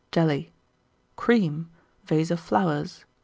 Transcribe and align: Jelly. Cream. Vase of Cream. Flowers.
Jelly. 0.11 0.51
Cream. 1.15 1.69
Vase 2.05 2.31
of 2.31 2.39
Cream. 2.39 2.47
Flowers. 2.47 3.05